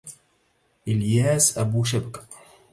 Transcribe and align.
إلياس 0.87 1.57
أبو 1.57 1.83
شبكة 1.83 2.21